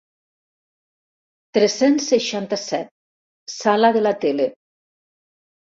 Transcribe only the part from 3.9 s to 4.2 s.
de la